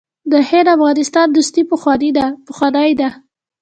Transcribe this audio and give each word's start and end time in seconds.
د 0.31 0.33
هند 0.49 0.67
او 0.71 0.73
افغانستان 0.81 1.27
دوستي 1.31 1.61
پخوانۍ 2.51 2.91
ده. 2.99 3.07